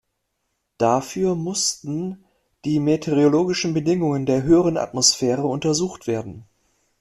[0.79, 2.23] Dafür mussten
[2.65, 6.45] die meteorologischen Bedingungen der höheren Atmosphäre untersucht werden.